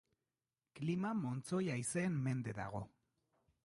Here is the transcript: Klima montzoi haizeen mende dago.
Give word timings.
Klima 0.79 1.13
montzoi 1.19 1.61
haizeen 1.75 2.19
mende 2.29 2.59
dago. 2.65 2.87